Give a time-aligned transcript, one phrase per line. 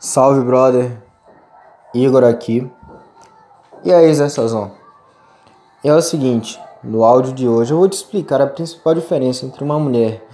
[0.00, 0.96] Salve, brother.
[1.92, 2.70] Igor aqui.
[3.82, 4.28] E aí, Zé?
[5.82, 9.64] É o seguinte, no áudio de hoje eu vou te explicar a principal diferença entre
[9.64, 10.24] uma mulher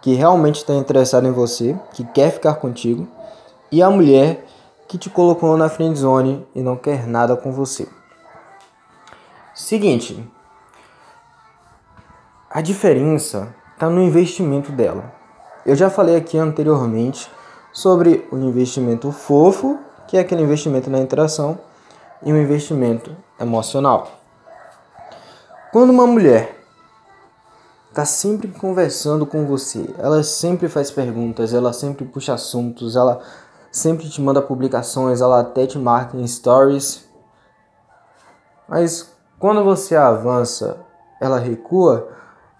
[0.00, 3.06] que realmente está interessada em você, que quer ficar contigo,
[3.70, 4.44] e a mulher
[4.88, 7.86] que te colocou na friend zone e não quer nada com você.
[9.54, 10.28] Seguinte,
[12.50, 15.12] a diferença está no investimento dela.
[15.64, 17.30] Eu já falei aqui anteriormente
[17.72, 21.58] sobre o investimento fofo, que é aquele investimento na interação,
[22.22, 24.08] e o investimento emocional.
[25.72, 26.58] Quando uma mulher
[27.88, 33.20] está sempre conversando com você, ela sempre faz perguntas, ela sempre puxa assuntos, ela
[33.70, 37.04] sempre te manda publicações, ela até te marca em stories.
[38.68, 40.78] Mas quando você avança,
[41.20, 42.08] ela recua,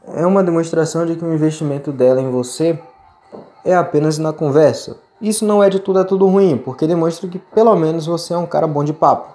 [0.06, 2.78] é uma demonstração de que o investimento dela em você
[3.64, 4.96] é apenas na conversa.
[5.22, 8.36] Isso não é de tudo é tudo ruim, porque demonstra que pelo menos você é
[8.36, 9.28] um cara bom de papo.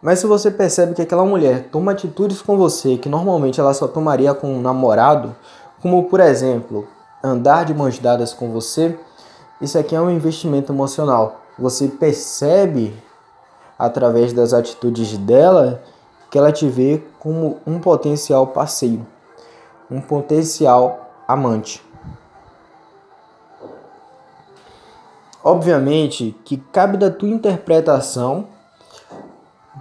[0.00, 3.88] Mas se você percebe que aquela mulher toma atitudes com você que normalmente ela só
[3.88, 5.34] tomaria com um namorado,
[5.82, 6.86] como por exemplo,
[7.24, 8.96] andar de mãos dadas com você,
[9.60, 11.40] isso aqui é um investimento emocional.
[11.58, 12.94] Você percebe
[13.76, 15.82] através das atitudes dela
[16.30, 19.04] que ela te vê como um potencial parceiro,
[19.90, 21.83] um potencial amante.
[25.44, 28.46] Obviamente que cabe da tua interpretação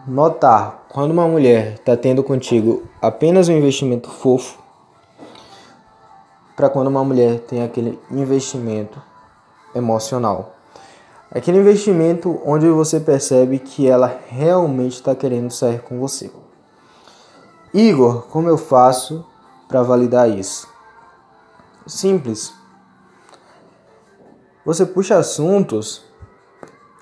[0.06, 4.62] notar quando uma mulher está tendo contigo apenas um investimento fofo
[6.54, 9.02] para quando uma mulher tem aquele investimento
[9.74, 10.54] emocional.
[11.32, 16.30] Aquele investimento onde você percebe que ela realmente está querendo sair com você.
[17.74, 19.26] Igor, como eu faço
[19.68, 20.68] para validar isso?
[21.88, 22.54] Simples.
[24.66, 26.06] Você puxa assuntos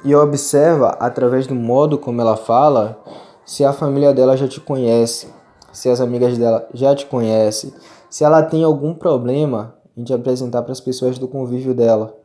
[0.03, 2.99] e observa através do modo como ela fala
[3.45, 5.31] se a família dela já te conhece,
[5.71, 7.71] se as amigas dela já te conhecem,
[8.09, 12.17] se ela tem algum problema em te apresentar para as pessoas do convívio dela.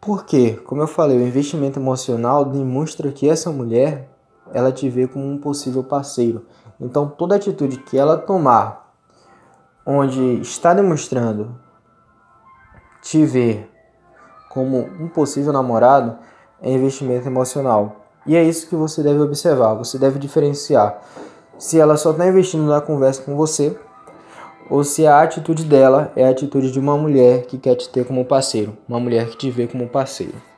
[0.00, 4.08] Porque, como eu falei, o investimento emocional demonstra que essa mulher
[4.52, 6.46] ela te vê como um possível parceiro.
[6.80, 8.94] Então, toda atitude que ela tomar,
[9.84, 11.58] onde está demonstrando
[13.02, 13.70] te ver
[14.48, 16.18] como um possível namorado
[16.62, 18.06] é investimento emocional.
[18.26, 21.00] E é isso que você deve observar, você deve diferenciar
[21.58, 23.76] se ela só está investindo na conversa com você
[24.70, 28.06] ou se a atitude dela é a atitude de uma mulher que quer te ter
[28.06, 30.49] como parceiro, uma mulher que te vê como parceiro.